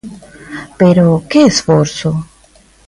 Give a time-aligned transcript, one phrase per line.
[0.79, 2.09] Pero, ¿que esforzo?